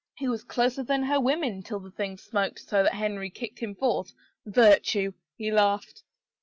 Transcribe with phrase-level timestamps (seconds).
[0.15, 3.75] He was closer than her women till the thing smoked so that Henry kicked him
[3.75, 4.11] forth.
[4.47, 6.01] Virtue!" He laughed.